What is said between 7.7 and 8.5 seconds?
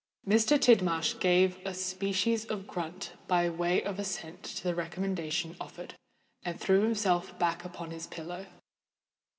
his pillow.